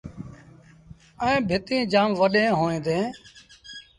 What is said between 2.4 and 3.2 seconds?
اوهيݩ۔